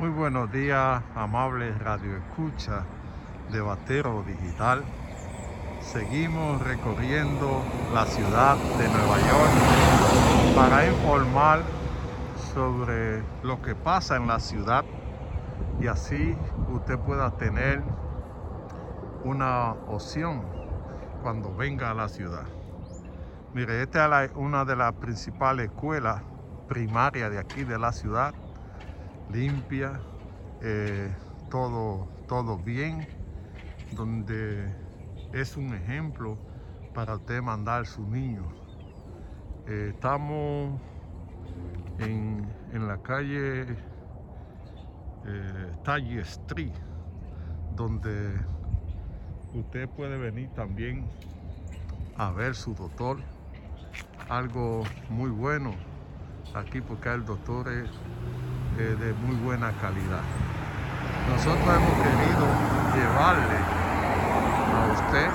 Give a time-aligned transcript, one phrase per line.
[0.00, 2.86] Muy buenos días, amables Radio Escucha
[3.52, 4.82] de Batero Digital.
[5.82, 11.60] Seguimos recorriendo la ciudad de Nueva York para informar
[12.54, 14.86] sobre lo que pasa en la ciudad
[15.82, 16.34] y así
[16.72, 17.82] usted pueda tener
[19.22, 20.40] una opción
[21.22, 22.46] cuando venga a la ciudad.
[23.52, 26.22] Mire, esta es una de las principales escuelas
[26.68, 28.32] primarias de aquí de la ciudad
[29.32, 30.00] limpia,
[30.60, 31.10] eh,
[31.50, 33.06] todo, todo bien,
[33.92, 34.72] donde
[35.32, 36.36] es un ejemplo
[36.94, 38.44] para usted mandar su niño.
[39.66, 40.80] Eh, estamos
[41.98, 43.76] en, la calle
[45.26, 46.72] eh, Street,
[47.76, 48.34] donde
[49.54, 51.06] usted puede venir también
[52.16, 53.18] a ver su doctor.
[54.28, 55.74] Algo muy bueno
[56.54, 57.90] aquí porque el doctor es
[58.80, 60.24] de muy buena calidad.
[61.28, 62.46] Nosotros hemos querido
[62.96, 63.60] llevarle
[64.72, 65.28] a usted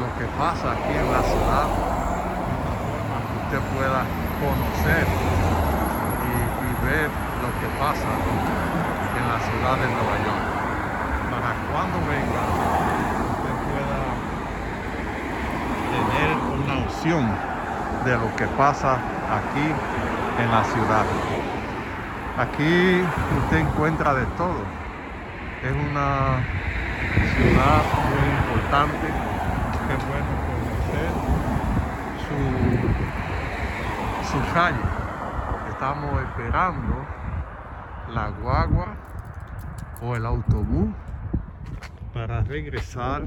[0.00, 1.68] lo que pasa aquí en la ciudad,
[3.06, 4.00] para que usted pueda
[4.40, 5.04] conocer
[6.24, 7.10] y, ver
[7.42, 8.08] lo que pasa
[9.16, 10.44] en la ciudad de Nueva York.
[11.30, 12.42] Para cuando venga,
[13.36, 14.00] usted pueda
[15.92, 16.30] tener
[16.64, 17.24] una opción
[18.04, 19.66] de lo que pasa aquí
[20.42, 21.55] en la ciudad.
[22.38, 23.00] Aquí
[23.38, 24.60] usted encuentra de todo.
[25.64, 26.44] Es una
[27.34, 29.06] ciudad muy importante.
[29.88, 31.10] Es bueno conocer
[32.26, 32.38] su,
[34.32, 34.84] su calle.
[35.70, 36.94] Estamos esperando
[38.12, 38.88] la guagua
[40.02, 40.90] o el autobús
[42.12, 43.22] para regresar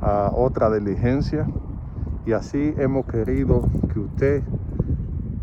[0.00, 1.46] a otra diligencia
[2.24, 4.42] y así hemos querido que usted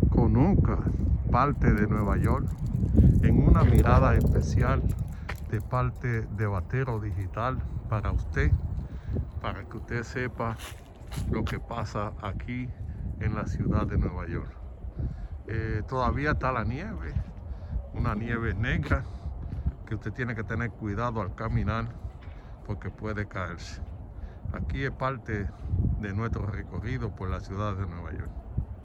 [0.09, 0.79] conozca
[1.31, 2.47] parte de Nueva York
[3.23, 4.81] en una mirada especial
[5.49, 7.57] de parte de Batero Digital
[7.89, 8.51] para usted,
[9.41, 10.57] para que usted sepa
[11.31, 12.69] lo que pasa aquí
[13.19, 14.51] en la ciudad de Nueva York.
[15.47, 17.13] Eh, todavía está la nieve,
[17.93, 19.03] una nieve negra
[19.85, 21.85] que usted tiene que tener cuidado al caminar
[22.65, 23.81] porque puede caerse.
[24.53, 25.47] Aquí es parte
[25.99, 28.44] de nuestro recorrido por la ciudad de Nueva York.